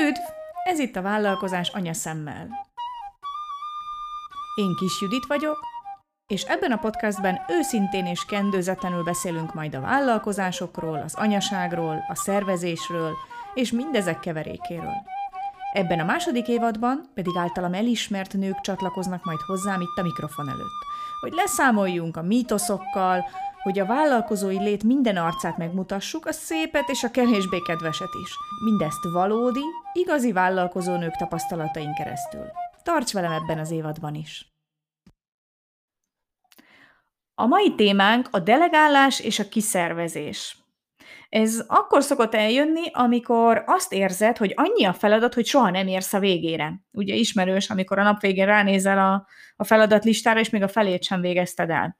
[0.00, 0.20] Üdv!
[0.64, 2.48] Ez itt a Vállalkozás anya szemmel.
[4.54, 5.58] Én Kis Judit vagyok,
[6.26, 13.12] és ebben a podcastben őszintén és kendőzetlenül beszélünk majd a vállalkozásokról, az anyaságról, a szervezésről
[13.54, 15.02] és mindezek keverékéről.
[15.72, 20.84] Ebben a második évadban pedig általam elismert nők csatlakoznak majd hozzám itt a mikrofon előtt,
[21.20, 23.24] hogy leszámoljunk a mítoszokkal,
[23.62, 28.30] hogy a vállalkozói lét minden arcát megmutassuk, a szépet és a kevésbé kedveset is.
[28.64, 32.46] Mindezt valódi, igazi vállalkozónők tapasztalatain keresztül.
[32.82, 34.52] Tarts velem ebben az évadban is!
[37.34, 40.56] A mai témánk a delegálás és a kiszervezés.
[41.28, 46.12] Ez akkor szokott eljönni, amikor azt érzed, hogy annyi a feladat, hogy soha nem érsz
[46.12, 46.80] a végére.
[46.90, 51.20] Ugye ismerős, amikor a nap végén ránézel a, a feladatlistára, és még a felét sem
[51.20, 51.96] végezted el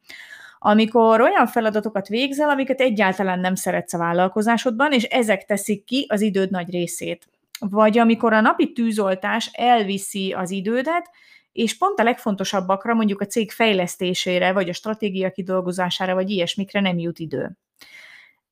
[0.59, 6.21] amikor olyan feladatokat végzel, amiket egyáltalán nem szeretsz a vállalkozásodban, és ezek teszik ki az
[6.21, 7.29] időd nagy részét.
[7.59, 11.11] Vagy amikor a napi tűzoltás elviszi az idődet,
[11.53, 16.99] és pont a legfontosabbakra, mondjuk a cég fejlesztésére, vagy a stratégia kidolgozására, vagy ilyesmikre nem
[16.99, 17.59] jut idő.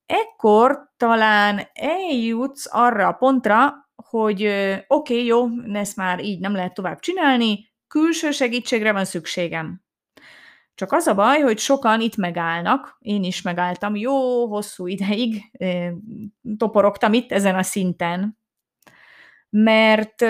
[0.06, 6.74] Ekkor talán eljutsz arra a pontra, hogy oké, okay, jó, ezt már így nem lehet
[6.74, 9.85] tovább csinálni, külső segítségre van szükségem.
[10.76, 15.42] Csak az a baj, hogy sokan itt megállnak, én is megálltam, jó hosszú ideig
[16.56, 18.38] toporogtam itt ezen a szinten,
[19.50, 20.24] mert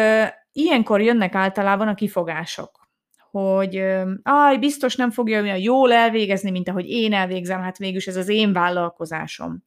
[0.53, 2.89] ilyenkor jönnek általában a kifogások,
[3.31, 3.77] hogy
[4.23, 8.29] aj, biztos nem fogja olyan jól elvégezni, mint ahogy én elvégzem, hát végülis ez az
[8.29, 9.65] én vállalkozásom.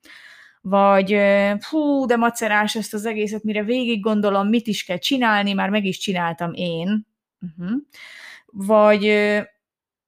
[0.61, 1.17] Vagy
[1.59, 5.86] fú, de macerás ezt az egészet, mire végig gondolom, mit is kell csinálni, már meg
[5.86, 7.08] is csináltam én.
[7.41, 7.77] Uh-huh.
[8.45, 9.03] Vagy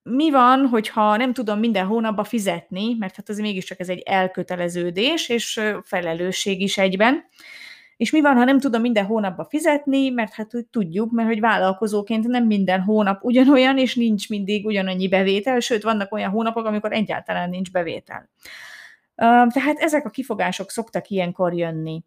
[0.03, 5.30] mi van, hogyha nem tudom minden hónapban fizetni, mert hát az mégiscsak ez egy elköteleződés,
[5.30, 7.23] és felelősség is egyben.
[7.97, 11.39] És mi van, ha nem tudom minden hónapban fizetni, mert hát úgy tudjuk, mert hogy
[11.39, 16.94] vállalkozóként nem minden hónap ugyanolyan, és nincs mindig ugyanannyi bevétel, sőt, vannak olyan hónapok, amikor
[16.94, 18.29] egyáltalán nincs bevétel.
[19.16, 22.03] Tehát ezek a kifogások szoktak ilyenkor jönni.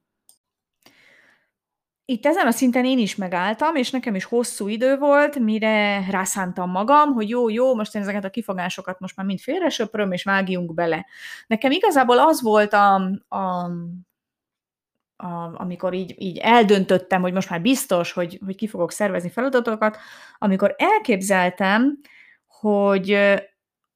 [2.07, 6.71] Itt ezen a szinten én is megálltam, és nekem is hosszú idő volt, mire rászántam
[6.71, 10.25] magam, hogy jó, jó, most én ezeket a kifogásokat most már mind félre söpröm, és
[10.25, 11.07] vágjunk bele.
[11.47, 12.95] Nekem igazából az volt a,
[13.29, 13.71] a
[15.17, 19.99] a, amikor így, így eldöntöttem, hogy most már biztos, hogy, hogy ki fogok szervezni feladatokat,
[20.39, 21.99] amikor elképzeltem,
[22.47, 23.19] hogy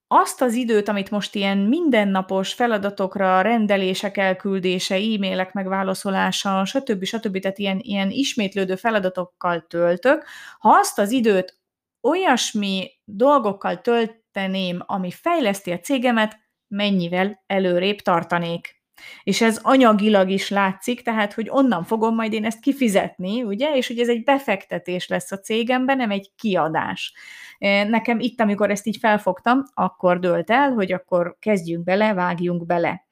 [0.09, 7.05] azt az időt, amit most ilyen mindennapos feladatokra, rendelések elküldése, e-mailek megválaszolása, stb.
[7.05, 7.39] stb.
[7.41, 10.25] tehát ilyen, ilyen ismétlődő feladatokkal töltök,
[10.59, 11.59] ha azt az időt
[12.01, 18.78] olyasmi dolgokkal tölteném, ami fejleszti a cégemet, mennyivel előrébb tartanék.
[19.23, 23.87] És ez anyagilag is látszik, tehát, hogy onnan fogom majd én ezt kifizetni, ugye, és
[23.87, 27.15] hogy ez egy befektetés lesz a cégemben, nem egy kiadás.
[27.89, 33.07] Nekem itt, amikor ezt így felfogtam, akkor dölt el, hogy akkor kezdjünk bele, vágjunk bele.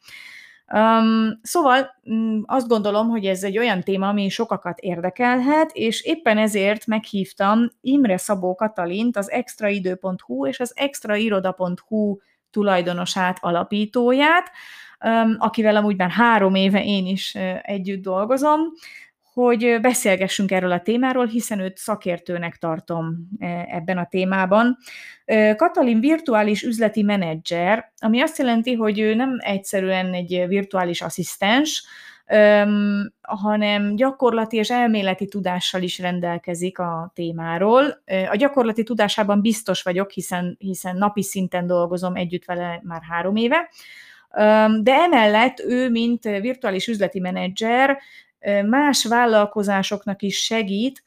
[0.73, 6.39] Um, szóval um, azt gondolom, hogy ez egy olyan téma, ami sokakat érdekelhet, és éppen
[6.39, 12.17] ezért meghívtam Imre Szabó Katalint, az extraidő.hu és az extrairoda.hu
[12.51, 14.51] tulajdonosát, alapítóját,
[15.39, 18.61] akivel amúgy már három éve én is együtt dolgozom,
[19.33, 23.17] hogy beszélgessünk erről a témáról, hiszen őt szakértőnek tartom
[23.67, 24.77] ebben a témában.
[25.57, 31.85] Katalin virtuális üzleti menedzser, ami azt jelenti, hogy ő nem egyszerűen egy virtuális asszisztens,
[33.21, 38.03] hanem gyakorlati és elméleti tudással is rendelkezik a témáról.
[38.31, 43.71] A gyakorlati tudásában biztos vagyok, hiszen, hiszen napi szinten dolgozom együtt vele már három éve,
[44.83, 47.99] de emellett ő, mint virtuális üzleti menedzser,
[48.67, 51.03] más vállalkozásoknak is segít,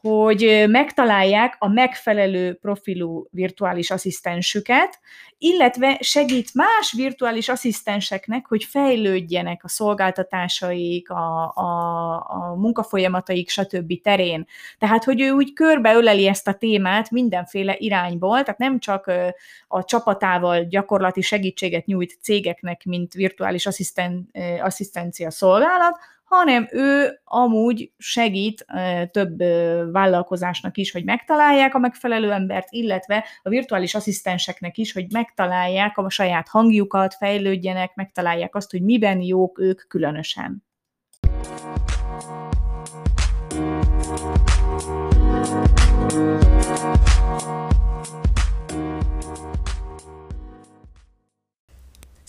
[0.00, 5.00] hogy megtalálják a megfelelő profilú virtuális asszisztensüket,
[5.38, 13.92] illetve segít más virtuális asszisztenseknek, hogy fejlődjenek a szolgáltatásaik, a, a, a munkafolyamataik, stb.
[14.02, 14.46] terén.
[14.78, 19.10] Tehát, hogy ő úgy körbeöleli ezt a témát mindenféle irányból, tehát nem csak
[19.68, 24.30] a csapatával gyakorlati segítséget nyújt cégeknek, mint virtuális assziszten,
[24.60, 25.98] asszisztencia szolgálat,
[26.28, 28.66] hanem ő amúgy segít
[29.10, 29.38] több
[29.92, 36.10] vállalkozásnak is, hogy megtalálják a megfelelő embert, illetve a virtuális asszisztenseknek is, hogy megtalálják a
[36.10, 40.67] saját hangjukat, fejlődjenek, megtalálják azt, hogy miben jók ők különösen.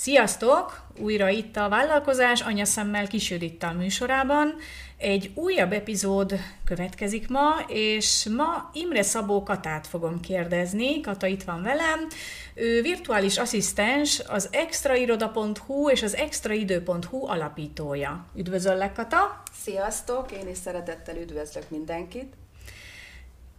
[0.09, 0.81] Sziasztok!
[0.99, 4.55] Újra itt a vállalkozás anyaszemmel kisődittal műsorában.
[4.97, 6.33] Egy újabb epizód
[6.65, 11.01] következik ma, és ma Imre Szabó Katát fogom kérdezni.
[11.01, 12.07] Kata itt van velem.
[12.53, 18.25] Ő virtuális asszisztens, az extrairoda.hu és az extraidő.hu alapítója.
[18.35, 19.41] Üdvözöllek, Kata!
[19.63, 20.31] Sziasztok!
[20.31, 22.33] Én is szeretettel üdvözlök mindenkit!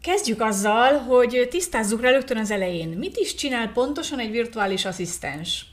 [0.03, 2.89] Kezdjük azzal, hogy tisztázzuk rögtön az elején.
[2.89, 5.71] Mit is csinál pontosan egy virtuális asszisztens?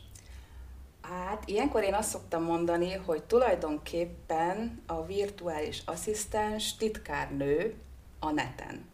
[1.10, 7.74] Hát ilyenkor én azt szoktam mondani, hogy tulajdonképpen a virtuális asszisztens titkárnő
[8.20, 8.86] a neten.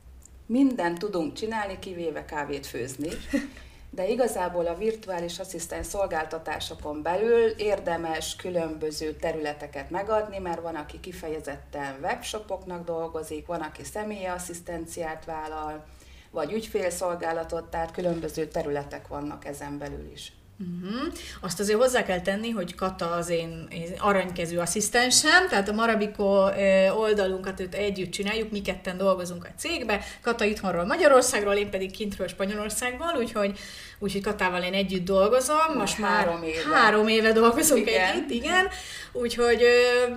[0.46, 3.10] Minden tudunk csinálni, kivéve kávét főzni,
[3.90, 11.96] de igazából a virtuális asszisztens szolgáltatásokon belül érdemes különböző területeket megadni, mert van, aki kifejezetten
[12.02, 15.86] webshopoknak dolgozik, van, aki személyi asszisztenciát vállal,
[16.32, 20.32] vagy ügyfélszolgálatot, tehát különböző területek vannak ezen belül is.
[20.60, 21.14] Uh-huh.
[21.42, 26.50] Azt azért hozzá kell tenni, hogy Kata az én, én aranykezű asszisztensem, tehát a Marabiko
[26.98, 32.28] oldalunkat őt együtt csináljuk, mi ketten dolgozunk a cégbe, Kata itthonról Magyarországról, én pedig kintről
[32.28, 33.60] Spanyolországból, úgyhogy,
[34.00, 35.58] úgyhogy Katával én együtt dolgozom.
[35.68, 36.76] Most, Most már három éve.
[36.76, 38.12] Három éve dolgozunk igen.
[38.12, 38.68] együtt, igen.
[39.12, 39.64] Úgyhogy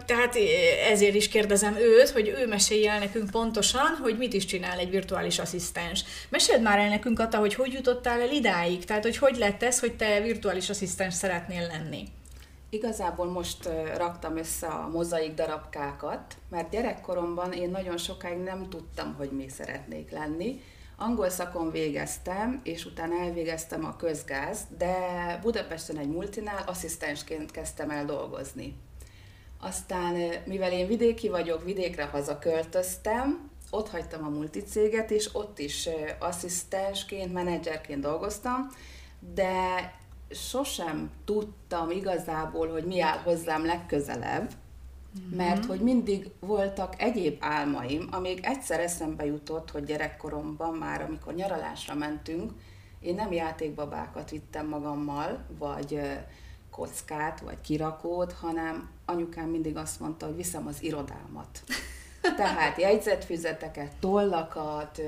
[0.07, 0.37] tehát
[0.91, 4.91] ezért is kérdezem őt, hogy ő mesélje el nekünk pontosan, hogy mit is csinál egy
[4.91, 6.05] virtuális asszisztens.
[6.29, 9.81] Meséld már el nekünk, Kata, hogy hogy jutottál el idáig, tehát hogy hogy lett ez,
[9.81, 12.09] hogy te virtuális asszisztens szeretnél lenni?
[12.71, 19.31] Igazából most raktam össze a mozaik darabkákat, mert gyerekkoromban én nagyon sokáig nem tudtam, hogy
[19.31, 20.61] mi szeretnék lenni.
[20.97, 24.95] Angol szakon végeztem, és utána elvégeztem a közgáz, de
[25.43, 28.77] Budapesten egy multinál asszisztensként kezdtem el dolgozni.
[29.61, 30.15] Aztán,
[30.45, 35.89] mivel én vidéki vagyok, vidékre hazaköltöztem, ott hagytam a multicéget, és ott is
[36.19, 38.69] asszisztensként, menedzserként dolgoztam,
[39.35, 39.93] de
[40.31, 44.53] sosem tudtam igazából, hogy mi áll hozzám legközelebb,
[45.19, 45.37] mm-hmm.
[45.37, 51.95] mert hogy mindig voltak egyéb álmaim, amíg egyszer eszembe jutott, hogy gyerekkoromban már, amikor nyaralásra
[51.95, 52.53] mentünk,
[53.01, 56.01] én nem játékbabákat vittem magammal, vagy
[56.71, 61.63] kockát, vagy kirakót, hanem anyukám mindig azt mondta, hogy viszem az irodámat.
[62.37, 65.01] Tehát jegyzetfüzeteket, tollakat,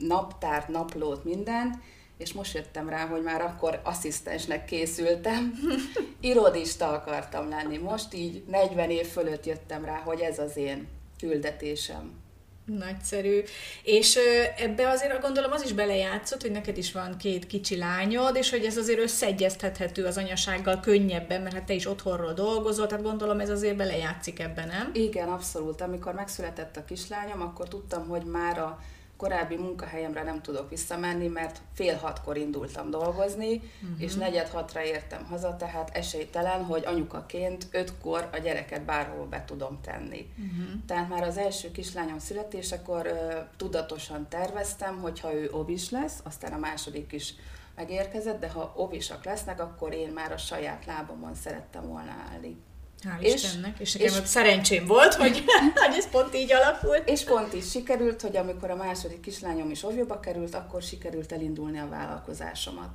[0.00, 1.78] naptárt, naplót, mindent,
[2.18, 5.52] és most jöttem rá, hogy már akkor asszisztensnek készültem,
[6.20, 7.76] irodista akartam lenni.
[7.78, 12.24] Most így 40 év fölött jöttem rá, hogy ez az én küldetésem.
[12.66, 13.42] Nagyszerű.
[13.82, 14.18] És
[14.56, 18.64] ebbe azért gondolom az is belejátszott, hogy neked is van két kicsi lányod, és hogy
[18.64, 23.50] ez azért összeegyeztethető az anyasággal könnyebben, mert hát te is otthonról dolgozol, tehát gondolom ez
[23.50, 24.90] azért belejátszik ebben, nem?
[24.92, 25.80] Igen, abszolút.
[25.80, 28.80] Amikor megszületett a kislányom, akkor tudtam, hogy már a
[29.16, 34.02] korábbi munkahelyemre nem tudok visszamenni, mert fél hatkor indultam dolgozni, uh-huh.
[34.02, 39.80] és negyed hatra értem haza, tehát esélytelen, hogy anyukaként ötkor a gyereket bárhol be tudom
[39.80, 40.30] tenni.
[40.38, 40.84] Uh-huh.
[40.86, 43.08] Tehát már az első kislányom születésekor
[43.56, 47.34] tudatosan terveztem, hogy ha ő obis lesz, aztán a második is
[47.74, 52.56] megérkezett, de ha obisak lesznek, akkor én már a saját lábamon szerettem volna állni.
[53.02, 55.44] Hál' és, Istennek, és nekem és, szerencsém volt, hogy,
[55.86, 57.08] hogy ez pont így alakult.
[57.08, 61.78] És pont így sikerült, hogy amikor a második kislányom is ovjóba került, akkor sikerült elindulni
[61.78, 62.90] a vállalkozásomat.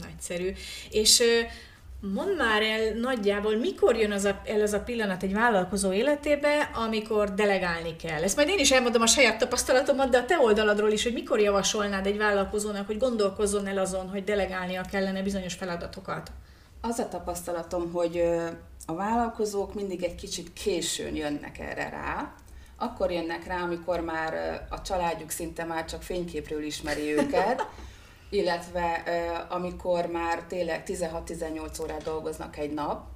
[0.00, 0.52] Nagyszerű.
[0.90, 1.22] És
[2.00, 6.70] mondd már el nagyjából, mikor jön az a, el az a pillanat egy vállalkozó életébe,
[6.74, 8.22] amikor delegálni kell.
[8.22, 11.40] Ezt majd én is elmondom a saját tapasztalatomat, de a te oldaladról is, hogy mikor
[11.40, 16.30] javasolnád egy vállalkozónak, hogy gondolkozzon el azon, hogy delegálnia kellene bizonyos feladatokat.
[16.80, 18.22] Az a tapasztalatom, hogy
[18.86, 22.34] a vállalkozók mindig egy kicsit későn jönnek erre rá,
[22.76, 27.66] akkor jönnek rá, amikor már a családjuk szinte már csak fényképről ismeri őket,
[28.30, 29.02] illetve
[29.48, 33.06] amikor már tényleg 16-18 órát dolgoznak egy nap,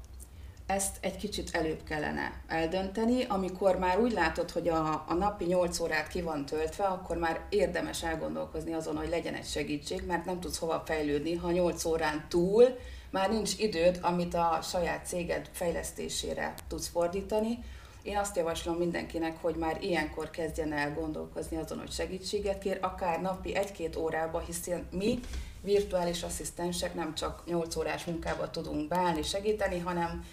[0.67, 5.81] ezt egy kicsit előbb kellene eldönteni, amikor már úgy látod, hogy a, a napi 8
[5.81, 10.41] órát ki van töltve, akkor már érdemes elgondolkozni azon, hogy legyen egy segítség, mert nem
[10.41, 12.79] tudsz hova fejlődni, ha 8 órán túl
[13.13, 17.59] már nincs időd, amit a saját céged fejlesztésére tudsz fordítani.
[18.03, 23.21] Én azt javaslom mindenkinek, hogy már ilyenkor kezdjen el gondolkozni azon, hogy segítséget kér, akár
[23.21, 25.21] napi egy-két órába, hiszen mi
[25.61, 30.25] virtuális asszisztensek nem csak 8 órás munkába tudunk beállni, segíteni, hanem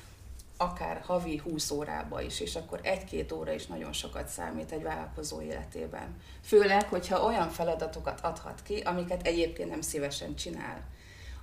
[0.58, 5.42] akár havi 20 órába is, és akkor egy-két óra is nagyon sokat számít egy vállalkozó
[5.42, 6.22] életében.
[6.44, 10.84] Főleg, hogyha olyan feladatokat adhat ki, amiket egyébként nem szívesen csinál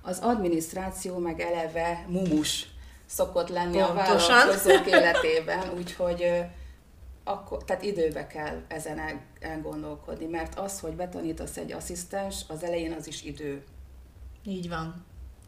[0.07, 2.67] az adminisztráció meg eleve mumus
[3.05, 4.07] szokott lenni Pontosan.
[4.07, 6.25] a vállalkozók életében, úgyhogy
[7.23, 8.99] akkor, tehát időbe kell ezen
[9.39, 13.63] elgondolkodni, mert az, hogy betanítasz egy asszisztens, az elején az is idő.
[14.45, 15.05] Így van.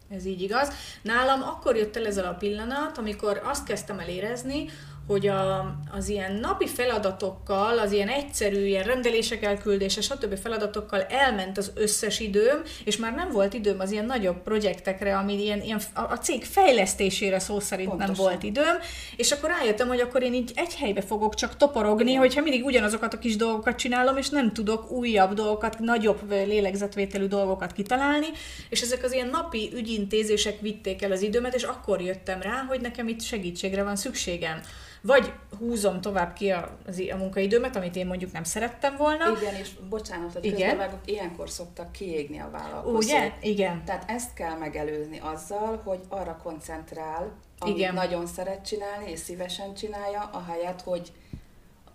[0.10, 0.70] Ez így igaz.
[1.02, 4.70] Nálam akkor jött el ez a pillanat, amikor azt kezdtem el érezni,
[5.10, 10.38] hogy a, az ilyen napi feladatokkal, az ilyen egyszerű ilyen rendelések elküldése, stb.
[10.38, 15.44] feladatokkal elment az összes időm, és már nem volt időm az ilyen nagyobb projektekre, ami
[15.44, 18.16] ilyen, ilyen a, a cég fejlesztésére szó szerint Pontosan.
[18.16, 18.76] nem volt időm,
[19.16, 22.22] és akkor rájöttem, hogy akkor én így egy helybe fogok csak toporogni, Igen.
[22.22, 27.72] hogyha mindig ugyanazokat a kis dolgokat csinálom, és nem tudok újabb dolgokat, nagyobb lélegzetvételű dolgokat
[27.72, 28.28] kitalálni,
[28.70, 32.82] és ezek az ilyen napi ügyintézések vitték el az időmet, és akkor jöttem rá, hogy
[32.82, 34.62] nekem itt segítségre van szükségem
[35.02, 36.78] vagy húzom tovább ki a,
[37.12, 39.26] a munkaidőmet, amit én mondjuk nem szerettem volna.
[39.42, 40.70] Igen, és bocsánat, hogy Igen.
[40.70, 42.98] közbevágok, ilyenkor szoktak kiégni a vállalkozók.
[42.98, 43.34] Ugye?
[43.42, 43.86] Igen.
[43.86, 47.94] Tehát ezt kell megelőzni azzal, hogy arra koncentrál, amit Igen.
[47.94, 51.12] nagyon szeret csinálni, és szívesen csinálja, ahelyett, hogy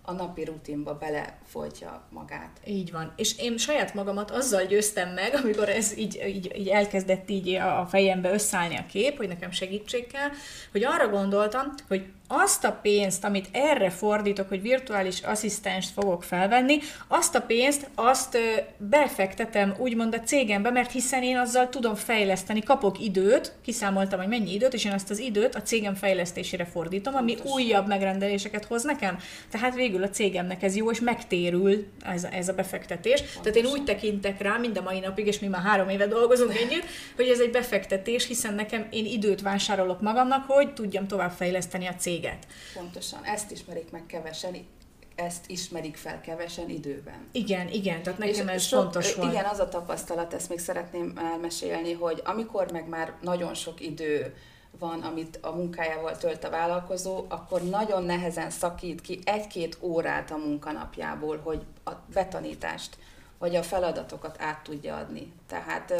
[0.05, 2.59] a napi rutinba belefolytja magát.
[2.65, 3.13] Így van.
[3.15, 7.85] És én saját magamat azzal győztem meg, amikor ez így, így, így elkezdett így a
[7.89, 10.29] fejembe összeállni a kép, hogy nekem segítség kell,
[10.71, 16.79] hogy arra gondoltam, hogy azt a pénzt, amit erre fordítok, hogy virtuális asszisztenst fogok felvenni,
[17.07, 18.37] azt a pénzt, azt
[18.77, 24.53] befektetem úgymond a cégembe, mert hiszen én azzal tudom fejleszteni, kapok időt, kiszámoltam, hogy mennyi
[24.53, 27.51] időt, és én azt az időt a cégem fejlesztésére fordítom, ami Pontos.
[27.51, 29.17] újabb megrendeléseket hoz nekem.
[29.51, 33.21] Tehát végül a cégemnek ez jó, és megtérül ez, ez a befektetés.
[33.21, 33.41] Pontos.
[33.41, 36.55] Tehát én úgy tekintek rá mind a mai napig, és mi már három éve dolgozunk
[36.63, 41.95] együtt, hogy ez egy befektetés, hiszen nekem én időt vásárolok magamnak, hogy tudjam továbbfejleszteni a
[41.95, 42.47] cégemet céget.
[42.73, 44.67] Pontosan, ezt ismerik meg kevesen,
[45.15, 47.27] ezt ismerik fel kevesen időben.
[47.31, 49.31] Igen, igen, tehát nekem és ez sok, fontos volt.
[49.31, 54.35] Igen, az a tapasztalat, ezt még szeretném elmesélni, hogy amikor meg már nagyon sok idő
[54.79, 60.37] van, amit a munkájával tölt a vállalkozó, akkor nagyon nehezen szakít ki egy-két órát a
[60.37, 62.97] munkanapjából, hogy a betanítást
[63.37, 65.31] vagy a feladatokat át tudja adni.
[65.47, 65.93] Tehát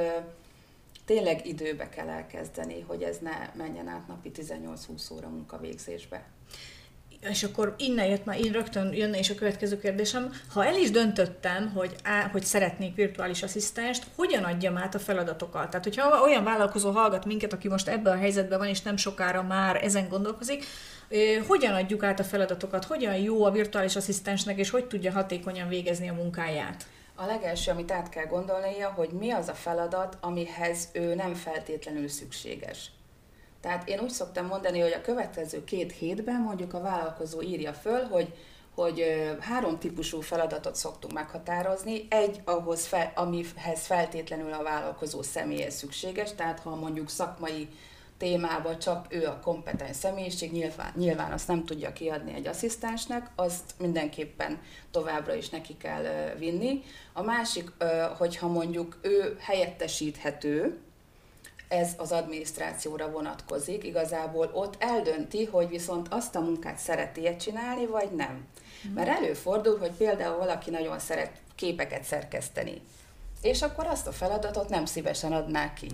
[1.05, 6.25] tényleg időbe kell elkezdeni, hogy ez ne menjen át napi 18-20 óra munkavégzésbe.
[7.29, 10.33] És akkor innen jött már, én rögtön jönne is a következő kérdésem.
[10.53, 15.69] Ha el is döntöttem, hogy, á, hogy szeretnék virtuális asszisztenst, hogyan adjam át a feladatokat?
[15.69, 19.43] Tehát, hogyha olyan vállalkozó hallgat minket, aki most ebben a helyzetben van, és nem sokára
[19.43, 20.65] már ezen gondolkozik,
[21.47, 26.09] hogyan adjuk át a feladatokat, hogyan jó a virtuális asszisztensnek, és hogy tudja hatékonyan végezni
[26.09, 26.85] a munkáját?
[27.15, 32.07] A legelső, amit át kell gondolnia, hogy mi az a feladat, amihez ő nem feltétlenül
[32.07, 32.91] szükséges.
[33.61, 38.03] Tehát én úgy szoktam mondani, hogy a következő két hétben mondjuk a vállalkozó írja föl,
[38.03, 38.33] hogy
[38.75, 39.03] hogy
[39.39, 42.07] három típusú feladatot szoktunk meghatározni.
[42.09, 47.69] Egy, ahhoz fel, amihez feltétlenül a vállalkozó személye szükséges, tehát ha mondjuk szakmai
[48.17, 53.73] témába csak ő a kompetens személyiség, nyilván, nyilván azt nem tudja kiadni egy asszisztensnek, azt
[53.79, 56.83] mindenképpen továbbra is neki kell vinni.
[57.13, 57.71] A másik,
[58.17, 60.79] hogyha mondjuk ő helyettesíthető,
[61.67, 68.11] ez az adminisztrációra vonatkozik, igazából ott eldönti, hogy viszont azt a munkát szereti-e csinálni, vagy
[68.11, 68.47] nem.
[68.93, 72.81] Mert előfordul, hogy például valaki nagyon szeret képeket szerkeszteni,
[73.41, 75.87] és akkor azt a feladatot nem szívesen adná ki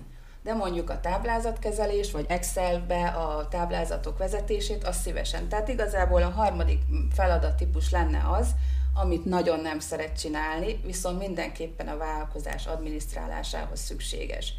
[0.43, 5.47] de mondjuk a táblázatkezelés, vagy Excelbe a táblázatok vezetését, az szívesen.
[5.47, 6.81] Tehát igazából a harmadik
[7.13, 8.47] feladattípus lenne az,
[8.93, 14.53] amit nagyon nem szeret csinálni, viszont mindenképpen a vállalkozás adminisztrálásához szükséges.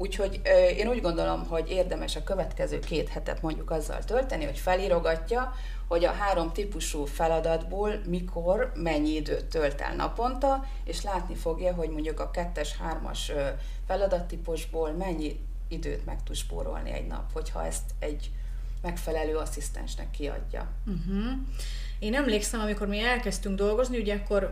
[0.00, 0.40] Úgyhogy
[0.76, 5.52] én úgy gondolom, hogy érdemes a következő két hetet mondjuk azzal tölteni, hogy felírogatja,
[5.88, 11.90] hogy a három típusú feladatból mikor, mennyi időt tölt el naponta, és látni fogja, hogy
[11.90, 13.32] mondjuk a kettes, hármas
[13.86, 18.30] feladattípusból mennyi időt meg tud spórolni egy nap, hogyha ezt egy
[18.82, 20.68] megfelelő asszisztensnek kiadja.
[20.86, 21.32] Uh-huh.
[21.98, 24.50] Én emlékszem, amikor mi elkezdtünk dolgozni, ugye akkor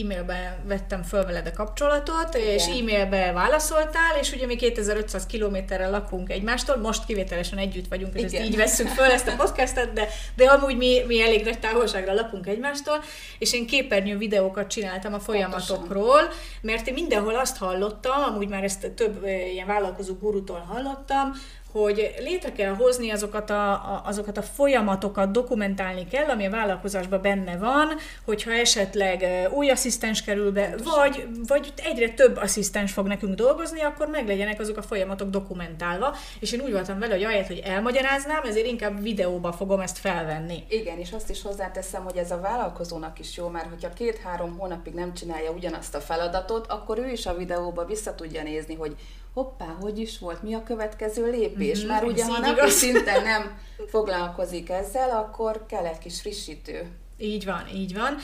[0.00, 2.48] e-mailbe vettem föl veled a kapcsolatot, Igen.
[2.48, 8.20] és e-mailbe válaszoltál, és ugye mi 2500 kilométerrel lakunk egymástól, most kivételesen együtt vagyunk, és
[8.20, 8.40] Igen.
[8.40, 12.12] ezt így vesszük föl ezt a podcastet, de, de amúgy mi, mi elég nagy távolságra
[12.14, 13.02] lakunk egymástól,
[13.38, 16.40] és én képernyő videókat csináltam a folyamatokról, Pontosan.
[16.60, 21.32] mert én mindenhol azt hallottam, amúgy már ezt több ilyen vállalkozó gurutól hallottam,
[21.72, 27.20] hogy létre kell hozni azokat a, a, azokat a folyamatokat, dokumentálni kell, ami a vállalkozásban
[27.20, 27.88] benne van,
[28.24, 34.06] hogyha esetleg új asszisztens kerül be, vagy, vagy egyre több asszisztens fog nekünk dolgozni, akkor
[34.08, 38.66] meglegyenek azok a folyamatok dokumentálva, és én úgy voltam vele, hogy ahelyett, hogy elmagyaráznám, ezért
[38.66, 40.64] inkább videóba fogom ezt felvenni.
[40.68, 44.94] Igen, és azt is hozzáteszem, hogy ez a vállalkozónak is jó, mert hogyha két-három hónapig
[44.94, 48.96] nem csinálja ugyanazt a feladatot, akkor ő is a videóba vissza tudja nézni, hogy
[49.34, 51.78] hoppá, hogy is volt, mi a következő lépés.
[51.78, 53.58] Mm-hmm, Már ugye, ha napi szinten nem
[53.88, 56.90] foglalkozik ezzel, akkor kell egy kis frissítő.
[57.18, 58.16] Így van, így van.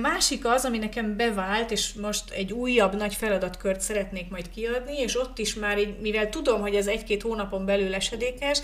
[0.00, 5.18] Másik az, ami nekem bevált, és most egy újabb nagy feladatkört szeretnék majd kiadni, és
[5.20, 8.60] ott is már, így, mivel tudom, hogy ez egy-két hónapon belül esedékes,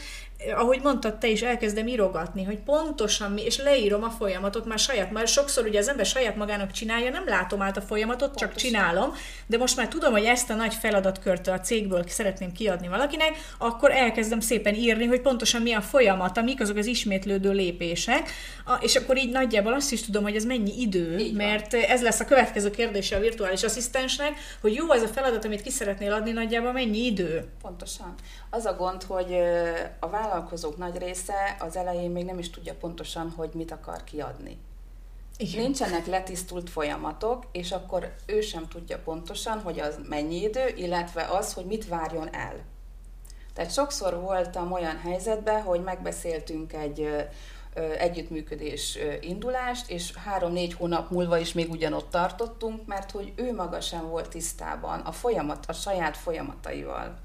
[0.56, 5.10] ahogy mondtad, te is elkezdem írogatni, hogy pontosan mi, és leírom a folyamatot már saját,
[5.10, 8.48] már sokszor ugye az ember saját magának csinálja, nem látom át a folyamatot, pontosan.
[8.48, 9.12] csak csinálom,
[9.46, 13.90] de most már tudom, hogy ezt a nagy feladatkört a cégből szeretném kiadni valakinek, akkor
[13.90, 18.30] elkezdem szépen írni, hogy pontosan mi a folyamata, mik azok az ismétlődő lépések,
[18.80, 21.82] és akkor így nagyjából azt is tudom, hogy ez mennyi idő, így mert van.
[21.82, 25.70] ez lesz a következő kérdése a virtuális asszisztensnek, hogy jó ez a feladat, amit ki
[25.70, 27.44] szeretnél adni, nagyjából mennyi idő?
[27.62, 28.14] Pontosan.
[28.56, 29.34] Az a gond, hogy
[29.98, 34.58] a vállalkozók nagy része az elején még nem is tudja pontosan, hogy mit akar kiadni.
[35.36, 35.62] Igen.
[35.62, 41.52] Nincsenek letisztult folyamatok, és akkor ő sem tudja pontosan, hogy az mennyi idő, illetve az,
[41.52, 42.54] hogy mit várjon el.
[43.54, 47.28] Tehát sokszor voltam olyan helyzetben, hogy megbeszéltünk egy
[47.98, 54.08] együttműködés indulást, és három-négy hónap múlva is még ugyanott tartottunk, mert hogy ő maga sem
[54.08, 57.22] volt tisztában a folyamat, a saját folyamataival.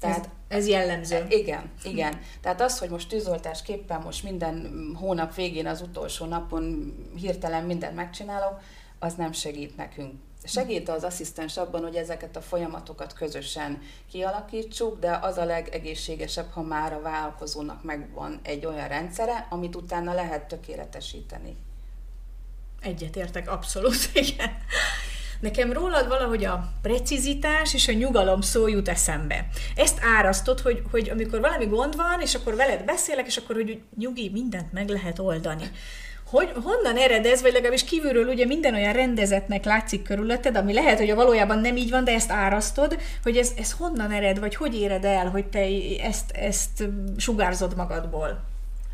[0.00, 1.16] Tehát, ez, ez jellemző.
[1.16, 2.20] E, igen, igen.
[2.40, 8.60] Tehát az, hogy most tűzoltásképpen most minden hónap végén, az utolsó napon hirtelen mindent megcsinálok,
[8.98, 10.12] az nem segít nekünk.
[10.44, 16.62] Segít az asszisztens abban, hogy ezeket a folyamatokat közösen kialakítsuk, de az a legegészségesebb, ha
[16.62, 21.56] már a vállalkozónak megvan egy olyan rendszere, amit utána lehet tökéletesíteni.
[22.80, 24.56] Egyetértek, abszolút, igen.
[25.40, 29.46] Nekem rólad valahogy a precizitás és a nyugalom szó jut eszembe.
[29.74, 33.80] Ezt árasztod, hogy, hogy amikor valami gond van, és akkor veled beszélek, és akkor, hogy
[33.98, 35.70] nyugi, mindent meg lehet oldani.
[36.30, 40.98] Hogy, honnan ered ez, vagy legalábbis kívülről ugye minden olyan rendezetnek látszik körülötted, ami lehet,
[40.98, 44.54] hogy a valójában nem így van, de ezt árasztod, hogy ez, ez honnan ered, vagy
[44.54, 45.66] hogy éred el, hogy te
[46.00, 48.40] ezt, ezt sugárzod magadból?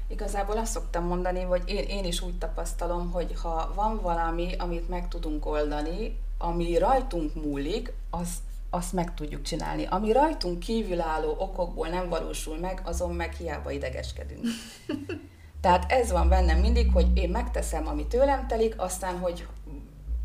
[0.08, 4.88] Igazából azt szoktam mondani, hogy én, én is úgy tapasztalom, hogy ha van valami, amit
[4.88, 8.28] meg tudunk oldani, ami rajtunk múlik, az,
[8.70, 9.84] azt meg tudjuk csinálni.
[9.84, 14.44] Ami rajtunk kívülálló okokból nem valósul meg, azon meg hiába idegeskedünk.
[15.60, 19.46] Tehát ez van bennem mindig, hogy én megteszem, ami tőlem telik, aztán, hogy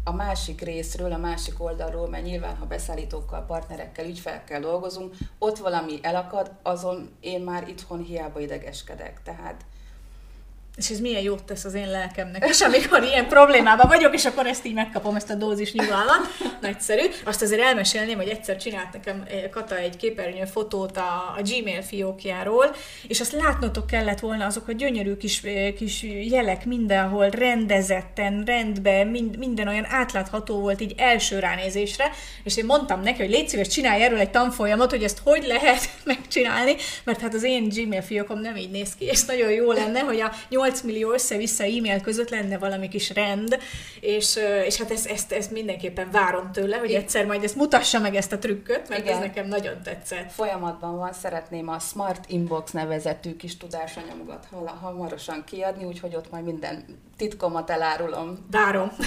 [0.03, 6.00] a másik részről, a másik oldalról, mert nyilván, ha beszállítókkal, partnerekkel, ügyfelekkel dolgozunk, ott valami
[6.01, 9.22] elakad, azon én már itthon hiába idegeskedek.
[9.24, 9.66] Tehát
[10.77, 12.50] és ez milyen jót tesz az én lelkemnek.
[12.50, 16.20] És amikor ilyen problémában vagyok, és akkor ezt így megkapom, ezt a dózis nyugalmat,
[16.62, 17.01] nagyszerű.
[17.25, 21.81] Azt azért elmesélném, hogy egyszer csinált nekem eh, Kata egy képernyő fotót a, a Gmail
[21.81, 22.75] fiókjáról,
[23.07, 29.07] és azt látnotok kellett volna azok a gyönyörű kis, eh, kis jelek mindenhol rendezetten, rendben,
[29.07, 32.12] mind, minden olyan átlátható volt így első ránézésre,
[32.44, 35.90] és én mondtam neki, hogy légy szíves, csinálj erről egy tanfolyamot, hogy ezt hogy lehet
[36.03, 40.00] megcsinálni, mert hát az én Gmail fiókom nem így néz ki, és nagyon jó lenne,
[40.00, 40.31] hogy a
[40.62, 43.60] 8 millió össze-vissza e-mail között lenne valami kis rend,
[44.00, 48.16] és, és hát ezt, ezt, ezt mindenképpen várom tőle, hogy egyszer majd ezt mutassa meg
[48.16, 49.14] ezt a trükköt, mert Igen.
[49.14, 50.32] ez nekem nagyon tetszett.
[50.32, 54.48] Folyamatban van, szeretném a Smart Inbox nevezetű kis tudásanyagokat
[54.82, 56.86] hamarosan kiadni, úgyhogy ott majd minden
[57.18, 58.46] titkomat elárulom.
[58.52, 58.92] Várom.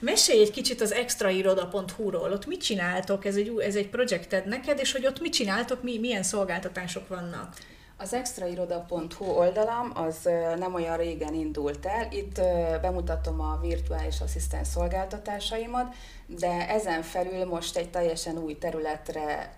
[0.00, 4.92] Mesélj egy kicsit az extrairoda.hu-ról, ott mit csináltok, ez egy, ez egy projekted neked, és
[4.92, 7.54] hogy ott mit csináltok, mi, milyen szolgáltatások vannak?
[8.00, 12.12] Az extrairoda.hu oldalam az nem olyan régen indult el.
[12.12, 12.40] Itt
[12.80, 15.94] bemutatom a virtuális asszisztens szolgáltatásaimat,
[16.26, 19.56] de ezen felül most egy teljesen új területre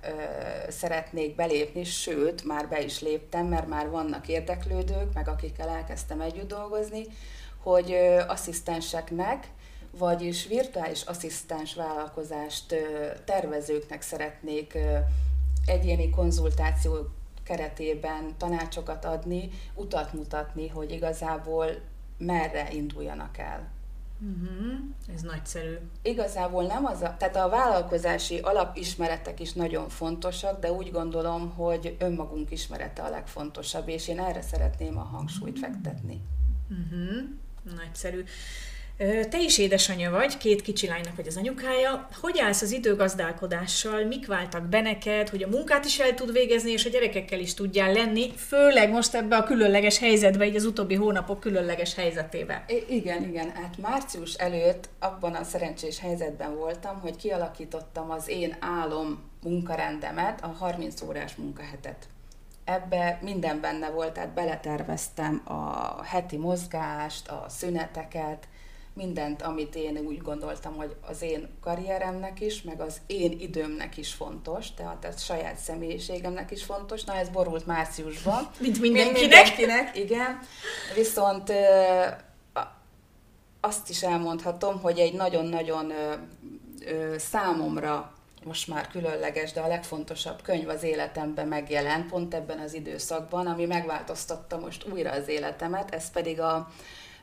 [0.68, 6.48] szeretnék belépni, sőt, már be is léptem, mert már vannak érdeklődők, meg akikkel elkezdtem együtt
[6.48, 7.07] dolgozni,
[7.62, 7.96] hogy
[8.29, 9.46] asszisztenseknek,
[9.90, 12.74] vagyis virtuális asszisztens vállalkozást
[13.24, 14.79] tervezőknek szeretnék
[15.66, 16.92] egyéni konzultáció
[17.50, 21.66] keretében tanácsokat adni, utat mutatni, hogy igazából
[22.18, 23.68] merre induljanak el.
[24.20, 24.78] Uh-huh.
[25.14, 25.76] Ez nagyszerű.
[26.02, 31.96] Igazából nem az a, tehát a vállalkozási alapismeretek is nagyon fontosak, de úgy gondolom, hogy
[31.98, 36.20] önmagunk ismerete a legfontosabb, és én erre szeretném a hangsúlyt fektetni.
[36.68, 37.76] Uh-huh.
[37.76, 38.24] Nagyszerű.
[39.30, 42.08] Te is édesanyja vagy, két kicsi lánynak vagy az anyukája.
[42.20, 44.04] Hogy állsz az időgazdálkodással?
[44.04, 47.54] Mik váltak be neked, hogy a munkát is el tud végezni, és a gyerekekkel is
[47.54, 52.64] tudjál lenni, főleg most ebbe a különleges helyzetbe, így az utóbbi hónapok különleges helyzetébe?
[52.68, 53.50] I- igen, igen.
[53.50, 60.46] Hát március előtt abban a szerencsés helyzetben voltam, hogy kialakítottam az én álom munkarendemet, a
[60.46, 62.08] 30 órás munkahetet
[62.64, 68.48] ebbe minden benne volt, tehát beleterveztem a heti mozgást, a szüneteket,
[68.94, 74.12] mindent, amit én úgy gondoltam, hogy az én karrieremnek is, meg az én időmnek is
[74.12, 77.05] fontos, tehát a saját személyiségemnek is fontos.
[77.05, 78.50] Na, ez borult márciusban.
[78.61, 79.20] Mint mindenkinek.
[79.20, 80.38] mindenkinek, igen.
[80.94, 81.53] Viszont
[83.61, 85.92] azt is elmondhatom, hogy egy nagyon-nagyon
[87.16, 88.12] számomra
[88.44, 93.66] most már különleges, de a legfontosabb könyv az életemben megjelent, pont ebben az időszakban, ami
[93.66, 96.70] megváltoztatta most újra az életemet, ez pedig a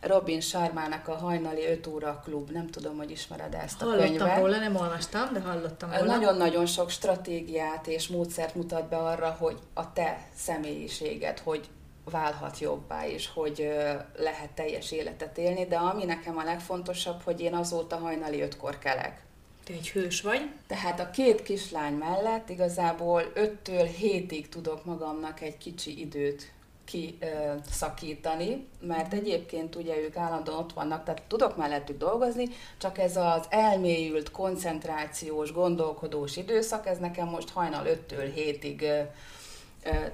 [0.02, 2.50] Robin Sharmának a Hajnali 5 óra klub.
[2.50, 4.28] Nem tudom, hogy ismered ezt a hallottam könyvet.
[4.28, 6.06] Hallottam róla, nem olvastam, de hallottam róla.
[6.06, 11.70] Nagyon-nagyon sok stratégiát és módszert mutat be arra, hogy a te személyiséged, hogy
[12.12, 13.72] válhat jobbá, és hogy
[14.18, 19.26] lehet teljes életet élni, de ami nekem a legfontosabb, hogy én azóta hajnali ötkor kelek.
[19.64, 20.50] Te egy hős vagy.
[20.68, 26.52] Tehát a két kislány mellett igazából 5-től 7-ig tudok magamnak egy kicsi időt
[26.88, 32.48] kiszakítani, mert egyébként ugye ők állandóan ott vannak, tehát tudok mellettük dolgozni,
[32.78, 39.08] csak ez az elmélyült, koncentrációs, gondolkodós időszak, ez nekem most hajnal 5-től 7-ig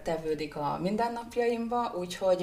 [0.04, 2.42] tevődik a mindennapjaimba, úgyhogy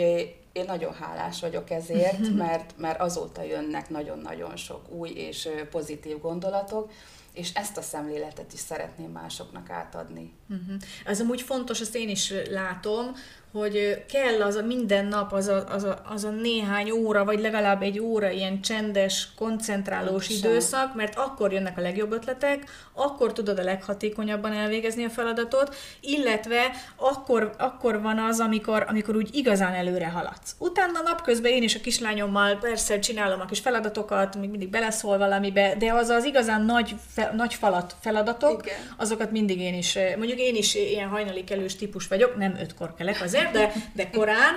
[0.53, 6.91] én nagyon hálás vagyok ezért, mert, mert azóta jönnek nagyon-nagyon sok új és pozitív gondolatok,
[7.33, 10.33] és ezt a szemléletet is szeretném másoknak átadni.
[10.49, 10.77] Uh-huh.
[11.05, 13.15] Ez amúgy fontos, ezt én is látom,
[13.53, 17.41] hogy kell az a minden nap az a, az, a, az a néhány óra, vagy
[17.41, 20.51] legalább egy óra ilyen csendes, koncentrálós Pontosan.
[20.51, 26.71] időszak, mert akkor jönnek a legjobb ötletek, akkor tudod a leghatékonyabban elvégezni a feladatot, illetve
[26.97, 30.55] akkor, akkor van az, amikor, amikor úgy igazán előre haladsz.
[30.59, 35.75] Utána napközben én is a kislányommal persze csinálom a kis feladatokat, még mindig beleszól valamibe,
[35.79, 38.79] de az az igazán nagy, fe, nagy falat feladatok, Igen.
[38.97, 43.21] azokat mindig én is, mondjuk én is ilyen hajnali kelős típus vagyok, nem ötkor kelek,
[43.23, 44.57] az azért, de, de korán.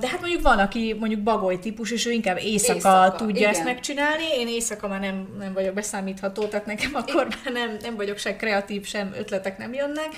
[0.00, 3.50] De hát mondjuk van, aki mondjuk bagoly típus, és ő inkább éjszaka, éjszaka tudja igen.
[3.50, 4.24] ezt megcsinálni.
[4.38, 8.36] Én éjszaka már nem, nem vagyok beszámítható, tehát nekem akkor már nem, nem vagyok se
[8.36, 10.08] kreatív, sem ötletek nem jönnek.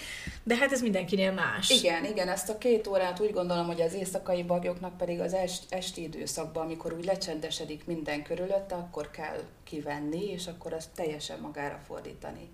[0.42, 1.70] De hát ez mindenkinél más.
[1.70, 5.62] Igen, igen, ezt a két órát úgy gondolom, hogy az éjszakai bagyoknak pedig az est,
[5.68, 11.80] esti időszakban, amikor úgy lecsendesedik minden körülötte, akkor kell kivenni, és akkor azt teljesen magára
[11.86, 12.48] fordítani.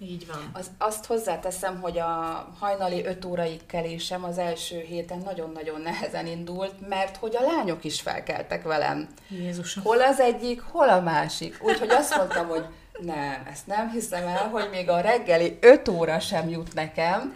[0.00, 0.50] Így van.
[0.52, 6.88] Az, azt hozzáteszem, hogy a hajnali 5 órai kelésem az első héten nagyon-nagyon nehezen indult,
[6.88, 9.08] mert hogy a lányok is felkeltek velem.
[9.28, 9.82] Jézusom.
[9.82, 11.58] Hol az egyik, hol a másik.
[11.62, 12.64] Úgyhogy azt mondtam, hogy
[13.00, 17.34] nem, ezt nem hiszem el, hogy még a reggeli 5 óra sem jut nekem.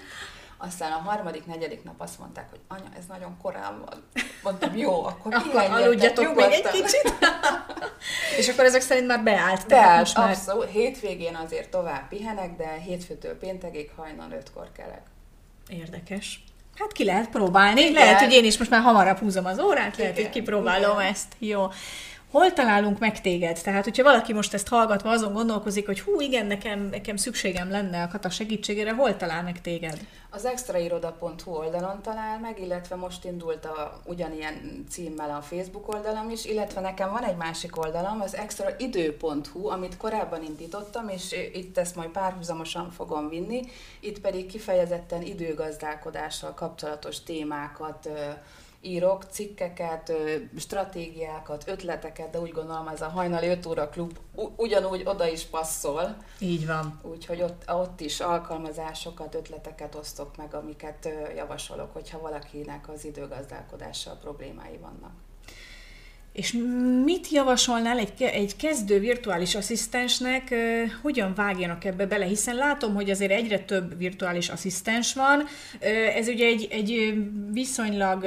[0.57, 4.03] Aztán a harmadik, negyedik nap azt mondták, hogy anya, ez nagyon korán van.
[4.43, 7.15] Mondtam, jó, akkor Akkor aludjatok még egy kicsit.
[8.43, 9.67] és akkor ezek szerint már beállt.
[9.67, 10.29] Beállt, most már...
[10.29, 10.71] abszolút.
[10.71, 15.03] Hétvégén azért tovább pihenek, de hétfőtől péntekig hajnal ötkor kelek.
[15.69, 16.45] Érdekes.
[16.79, 17.81] Hát ki lehet próbálni.
[17.81, 17.93] Igen.
[17.93, 20.31] Lehet, hogy én is most már hamarabb húzom az órát, lehet, Igen.
[20.31, 21.11] hogy kipróbálom Igen.
[21.11, 21.33] ezt.
[21.39, 21.67] Jó
[22.33, 23.63] hol találunk meg téged?
[23.63, 28.03] Tehát, hogyha valaki most ezt hallgatva azon gondolkozik, hogy hú, igen, nekem, nekem szükségem lenne
[28.03, 30.07] a Kata segítségére, hol talál meg téged?
[30.31, 36.45] Az extrairoda.hu oldalon talál meg, illetve most indult a, ugyanilyen címmel a Facebook oldalam is,
[36.45, 42.11] illetve nekem van egy másik oldalam, az extraidő.hu, amit korábban indítottam, és itt ezt majd
[42.11, 43.61] párhuzamosan fogom vinni,
[44.01, 48.09] itt pedig kifejezetten időgazdálkodással kapcsolatos témákat
[48.83, 50.13] írok cikkeket,
[50.59, 54.19] stratégiákat, ötleteket, de úgy gondolom ez a hajnali 5 óra klub
[54.57, 56.17] ugyanúgy oda is passzol.
[56.39, 57.01] Így van.
[57.03, 64.77] Úgyhogy ott, ott is alkalmazásokat, ötleteket osztok meg, amiket javasolok, hogyha valakinek az időgazdálkodással problémái
[64.77, 65.13] vannak.
[66.33, 66.57] És
[67.05, 70.55] mit javasolnál egy, egy kezdő virtuális asszisztensnek,
[71.03, 72.25] hogyan vágjanak ebbe bele?
[72.25, 75.45] Hiszen látom, hogy azért egyre több virtuális asszisztens van.
[76.17, 77.15] Ez ugye egy, egy
[77.51, 78.27] viszonylag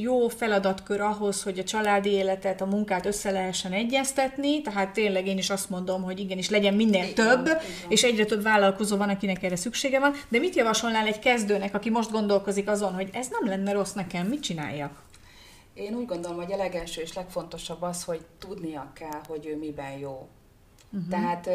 [0.00, 5.38] jó feladatkör ahhoz, hogy a családi életet, a munkát össze lehessen egyeztetni, tehát tényleg én
[5.38, 7.48] is azt mondom, hogy igenis legyen minél több,
[7.88, 10.12] és egyre több vállalkozó van, akinek erre szüksége van.
[10.28, 14.26] De mit javasolnál egy kezdőnek, aki most gondolkozik azon, hogy ez nem lenne rossz nekem,
[14.26, 15.02] mit csináljak?
[15.74, 19.98] Én úgy gondolom, hogy a legelső és legfontosabb az, hogy tudnia kell, hogy ő miben
[19.98, 20.28] jó.
[20.92, 21.08] Uh-huh.
[21.10, 21.48] Tehát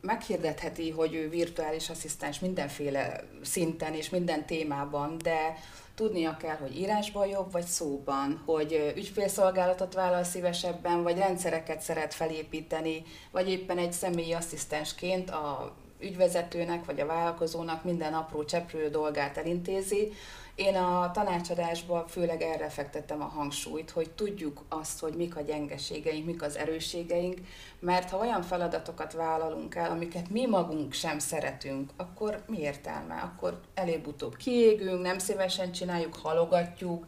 [0.00, 5.56] meghirdetheti, hogy ő virtuális asszisztens mindenféle szinten és minden témában, de
[5.94, 13.02] tudnia kell, hogy írásban jobb, vagy szóban, hogy ügyfélszolgálatot vállal szívesebben, vagy rendszereket szeret felépíteni,
[13.30, 20.12] vagy éppen egy személyi asszisztensként a ügyvezetőnek vagy a vállalkozónak minden apró cseprő dolgát elintézi,
[20.60, 26.26] én a tanácsadásban főleg erre fektettem a hangsúlyt, hogy tudjuk azt, hogy mik a gyengeségeink,
[26.26, 27.38] mik az erősségeink,
[27.78, 33.14] mert ha olyan feladatokat vállalunk el, amiket mi magunk sem szeretünk, akkor mi értelme?
[33.14, 37.06] Akkor előbb-utóbb kiégünk, nem szívesen csináljuk, halogatjuk,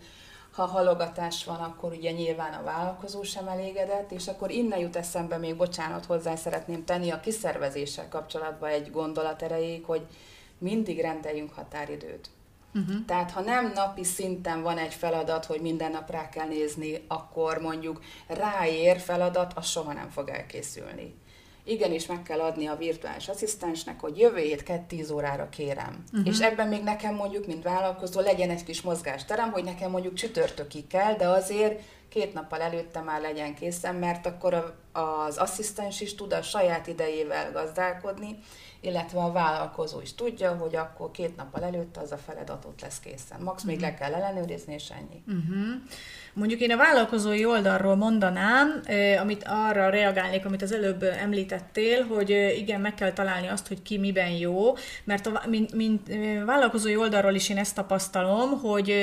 [0.53, 5.37] ha halogatás van, akkor ugye nyilván a vállalkozó sem elégedett, és akkor innen jut eszembe
[5.37, 10.07] még, bocsánat, hozzá szeretném tenni a kiszervezéssel kapcsolatban egy gondolat erejéig, hogy
[10.59, 12.31] mindig rendeljünk határidőt.
[12.75, 13.05] Uh-huh.
[13.07, 17.59] Tehát ha nem napi szinten van egy feladat, hogy minden nap rá kell nézni, akkor
[17.59, 21.15] mondjuk ráér feladat, az soha nem fog elkészülni.
[21.65, 26.05] Igenis meg kell adni a virtuális asszisztensnek, hogy jövő hét 10 órára kérem.
[26.13, 26.29] Uh-huh.
[26.29, 30.87] És ebben még nekem mondjuk, mint vállalkozó, legyen egy kis mozgásterem, hogy nekem mondjuk csütörtökig
[30.87, 36.33] kell, de azért két nappal előtte már legyen készen, mert akkor az asszisztens is tud
[36.33, 38.39] a saját idejével gazdálkodni,
[38.81, 43.41] illetve a vállalkozó is tudja, hogy akkor két nappal előtte az a feladatot lesz készen.
[43.41, 43.91] Max még uh-huh.
[43.91, 45.23] le kell ellenőrizni, és ennyi.
[45.27, 45.83] Uh-huh.
[46.35, 48.83] Mondjuk én a vállalkozói oldalról mondanám,
[49.21, 53.99] amit arra reagálnék, amit az előbb említettél, hogy igen, meg kell találni azt, hogy ki
[53.99, 56.09] miben jó, mert a, mint, mint
[56.45, 58.95] vállalkozói oldalról is én ezt tapasztalom, hogy,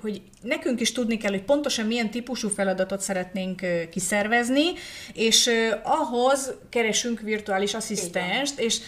[0.00, 4.64] hogy nekünk is tudni kell, hogy pontosan milyen típusú feladatot szeretnénk kiszervezni,
[5.14, 5.50] és
[5.82, 8.78] ahhoz keresünk virtuális asszisztenst, és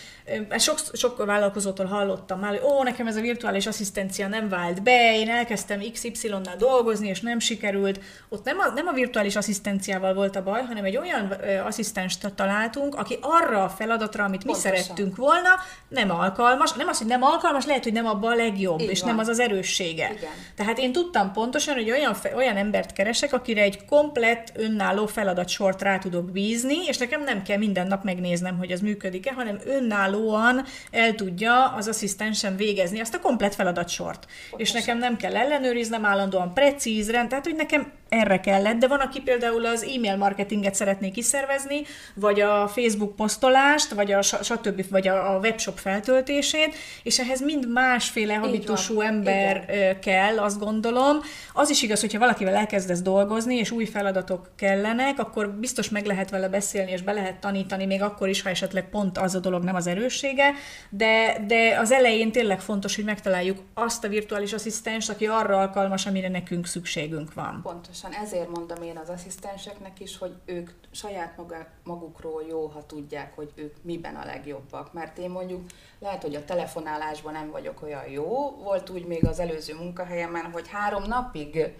[0.59, 5.17] sok, sok vállalkozótól hallottam már, hogy ó, nekem ez a virtuális asszisztencia nem vált be,
[5.17, 8.01] én elkezdtem XY-nal dolgozni, és nem sikerült.
[8.29, 12.33] Ott nem a, nem a virtuális asszisztenciával volt a baj, hanem egy olyan ö, asszisztenst
[12.35, 14.77] találtunk, aki arra a feladatra, amit mi Pontosan.
[14.77, 15.49] szerettünk volna,
[15.89, 16.73] nem alkalmas.
[16.73, 19.09] Nem az, hogy nem alkalmas, lehet, hogy nem abban a legjobb, Így és van.
[19.09, 20.11] nem az az erőssége.
[20.17, 20.31] Igen.
[20.57, 25.99] Tehát én tudtam pontosan, hogy olyan, olyan embert keresek, akire egy komplett önálló feladatsort rá
[25.99, 30.65] tudok bízni, és nekem nem kell minden nap megnéznem, hogy ez működik-e, hanem önálló önállóan
[30.91, 34.27] el tudja az asszisztensem végezni azt a komplet feladatsort.
[34.57, 39.01] És nekem nem kell ellenőriznem állandóan precíz rend, tehát hogy nekem erre kellett, de van,
[39.01, 41.83] aki például az e-mail marketinget szeretné kiszervezni,
[42.15, 44.91] vagy a Facebook posztolást, vagy a stb.
[44.91, 50.01] vagy a webshop feltöltését, és ehhez mind másféle habitusú ember Igen.
[50.01, 51.21] kell, azt gondolom.
[51.53, 56.31] Az is igaz, hogyha valakivel elkezdesz dolgozni, és új feladatok kellenek, akkor biztos meg lehet
[56.31, 59.63] vele beszélni, és be lehet tanítani, még akkor is, ha esetleg pont az a dolog
[59.63, 60.53] nem az erőssége,
[60.91, 66.07] de, de az elején tényleg fontos, hogy megtaláljuk azt a virtuális asszisztenst, aki arra alkalmas,
[66.07, 67.61] amire nekünk szükségünk van.
[68.03, 73.35] Pontosan, ezért mondom én az asszisztenseknek is, hogy ők saját maga, magukról jó, ha tudják,
[73.35, 74.93] hogy ők miben a legjobbak.
[74.93, 75.61] Mert én mondjuk
[75.99, 80.69] lehet, hogy a telefonálásban nem vagyok olyan jó, volt úgy még az előző munkahelyemen, hogy
[80.69, 81.75] három napig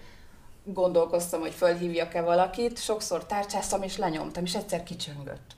[0.63, 5.55] gondolkoztam, hogy fölhívjak-e valakit, sokszor tárcsáztam és lenyomtam, és egyszer kicsöngött.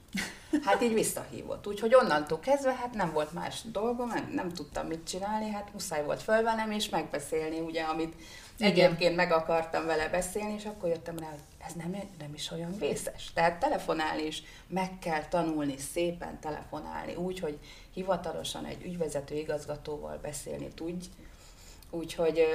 [0.63, 1.67] Hát így visszahívott.
[1.67, 6.03] Úgyhogy onnantól kezdve hát nem volt más dolgom, nem, nem tudtam mit csinálni, hát muszáj
[6.03, 8.13] volt fölvennem és megbeszélni, ugye, amit
[8.57, 8.71] Igen.
[8.71, 12.77] egyébként meg akartam vele beszélni, és akkor jöttem rá, hogy ez nem, nem is olyan
[12.77, 13.31] vészes.
[13.33, 17.59] Tehát telefonálni is meg kell tanulni, szépen telefonálni, úgy, hogy
[17.93, 21.07] hivatalosan egy ügyvezető igazgatóval beszélni tudj,
[21.97, 22.45] Úgyhogy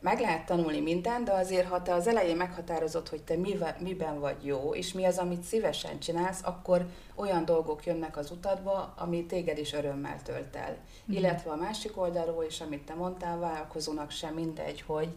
[0.00, 3.36] meg lehet tanulni mindent, de azért, ha te az elején meghatározod, hogy te
[3.78, 8.94] miben vagy jó, és mi az, amit szívesen csinálsz, akkor olyan dolgok jönnek az utadba,
[8.96, 10.70] ami téged is örömmel tölt el.
[10.70, 11.14] Mm.
[11.14, 15.08] Illetve a másik oldalról is, amit te mondtál, vállalkozónak sem mindegy, hogy,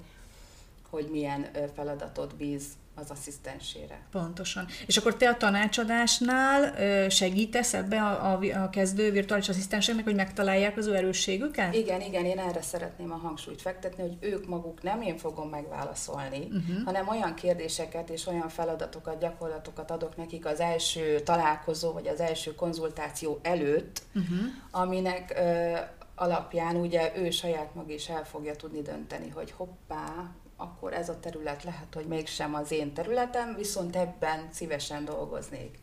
[0.89, 3.99] hogy milyen feladatot bíz az asszisztensére.
[4.12, 4.65] Pontosan.
[4.86, 6.75] És akkor te a tanácsadásnál
[7.10, 11.73] segítesz ebbe a, a, a kezdő virtuális asszisztenseknek, hogy megtalálják az ő erősségüket?
[11.75, 16.39] Igen, igen, én erre szeretném a hangsúlyt fektetni, hogy ők maguk nem én fogom megválaszolni,
[16.39, 16.84] uh-huh.
[16.86, 22.56] hanem olyan kérdéseket és olyan feladatokat, gyakorlatokat adok nekik az első találkozó vagy az első
[22.56, 24.38] konzultáció előtt, uh-huh.
[24.71, 25.77] aminek ö,
[26.15, 30.32] alapján ugye ő saját maga is el fogja tudni dönteni, hogy hoppá,
[30.63, 35.80] akkor ez a terület lehet, hogy mégsem az én területem, viszont ebben szívesen dolgoznék.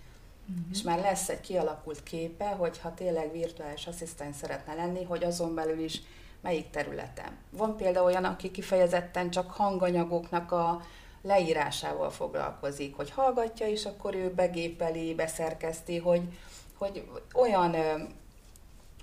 [0.48, 0.64] Uh-huh.
[0.72, 5.54] És már lesz egy kialakult képe, hogy ha tényleg virtuális asszisztens szeretne lenni, hogy azon
[5.54, 6.00] belül is
[6.40, 7.36] melyik területem.
[7.50, 10.82] Van például olyan, aki kifejezetten csak hanganyagoknak a
[11.22, 16.22] leírásával foglalkozik, hogy hallgatja, és akkor ő begépeli, beszerkeszti, hogy,
[16.78, 17.74] hogy olyan,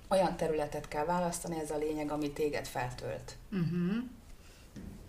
[0.08, 3.36] olyan területet kell választani, ez a lényeg, ami téged feltölt.
[3.52, 3.96] Uh-huh.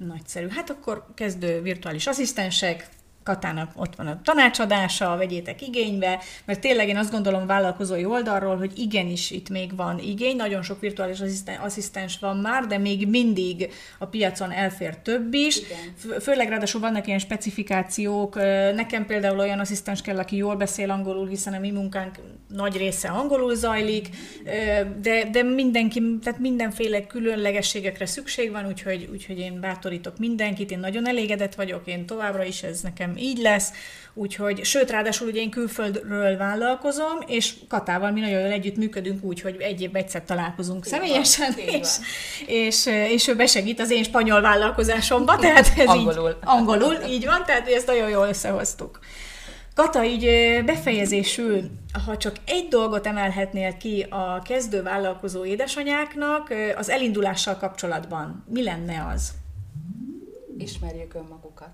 [0.07, 0.47] Nagyszerű.
[0.49, 2.89] Hát akkor kezdő virtuális asszisztensek,
[3.23, 8.79] Katának ott van a tanácsadása, vegyétek igénybe, mert tényleg én azt gondolom vállalkozói oldalról, hogy
[8.79, 11.19] igenis itt még van igény, nagyon sok virtuális
[11.61, 15.57] asszisztens van már, de még mindig a piacon elfér több is.
[15.57, 16.19] Igen.
[16.21, 18.35] Főleg ráadásul vannak ilyen specifikációk.
[18.75, 22.15] Nekem például olyan asszisztens kell, aki jól beszél angolul, hiszen a mi munkánk
[22.49, 24.09] nagy része angolul zajlik,
[25.01, 31.07] de, de mindenki, tehát mindenféle különlegességekre szükség van, úgyhogy, úgyhogy én bátorítok mindenkit, én nagyon
[31.07, 33.71] elégedett vagyok, én továbbra is ez nekem így lesz,
[34.13, 39.41] úgyhogy, sőt, ráadásul ugye én külföldről vállalkozom, és Katával mi nagyon jól együtt működünk úgy,
[39.41, 41.89] hogy egy évben egyszer találkozunk így személyesen, van, és,
[42.45, 46.29] és, és, ő besegít az én spanyol vállalkozásomba, tehát ez angolul.
[46.29, 48.99] így angolul, így van, tehát ezt nagyon jól összehoztuk.
[49.79, 50.25] Kata, így
[50.65, 51.69] befejezésül,
[52.05, 59.05] ha csak egy dolgot emelhetnél ki a kezdő vállalkozó édesanyáknak az elindulással kapcsolatban, mi lenne
[59.13, 59.33] az?
[60.57, 61.71] Ismerjük önmagukat.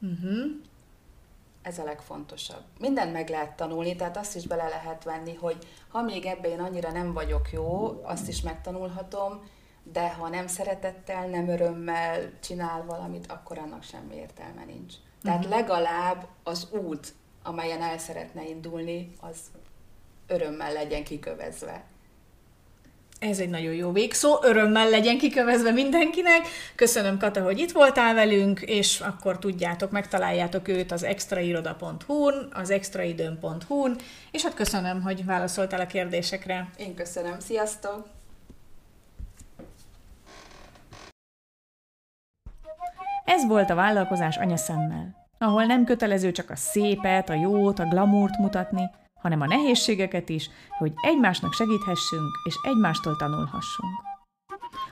[0.00, 0.44] Uh-huh.
[1.62, 2.62] Ez a legfontosabb.
[2.78, 5.56] Mindent meg lehet tanulni, tehát azt is bele lehet venni, hogy
[5.88, 9.42] ha még ebben én annyira nem vagyok jó, azt is megtanulhatom,
[9.82, 14.94] de ha nem szeretettel, nem örömmel csinál valamit, akkor annak semmi értelme nincs.
[15.22, 15.58] Tehát uh-huh.
[15.58, 17.14] legalább az út
[17.48, 19.36] amelyen el szeretne indulni, az
[20.26, 21.84] örömmel legyen kikövezve.
[23.18, 26.46] Ez egy nagyon jó végszó, örömmel legyen kikövezve mindenkinek.
[26.74, 33.96] Köszönöm, Kata, hogy itt voltál velünk, és akkor tudjátok, megtaláljátok őt az extrairoda.hu-n, az extraidőn.hu-n,
[34.30, 36.70] és hát köszönöm, hogy válaszoltál a kérdésekre.
[36.76, 38.06] Én köszönöm, sziasztok!
[43.24, 48.38] Ez volt a vállalkozás anyaszemmel ahol nem kötelező csak a szépet, a jót, a glamúrt
[48.38, 54.06] mutatni, hanem a nehézségeket is, hogy egymásnak segíthessünk és egymástól tanulhassunk.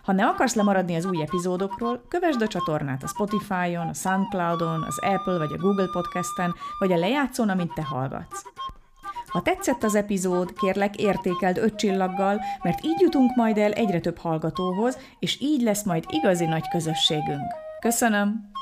[0.03, 4.99] Ha ne akarsz lemaradni az új epizódokról, kövesd a csatornát a Spotify-on, a Soundcloud-on, az
[4.99, 8.43] Apple vagy a Google Podcast-en, vagy a lejátszón, amint te hallgatsz.
[9.27, 14.19] Ha tetszett az epizód, kérlek értékeld öt csillaggal, mert így jutunk majd el egyre több
[14.19, 17.55] hallgatóhoz, és így lesz majd igazi nagy közösségünk.
[17.81, 18.56] Köszönöm!